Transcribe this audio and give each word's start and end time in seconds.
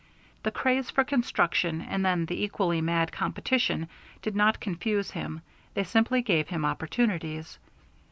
The 0.41 0.49
craze 0.49 0.89
for 0.89 1.03
construction 1.03 1.79
and 1.79 2.03
then 2.03 2.25
the 2.25 2.43
equally 2.43 2.81
mad 2.81 3.11
competition 3.11 3.87
did 4.23 4.35
not 4.35 4.59
confuse 4.59 5.11
him, 5.11 5.43
they 5.75 5.83
simply 5.83 6.23
gave 6.23 6.47
him 6.47 6.65
opportunities. 6.65 7.59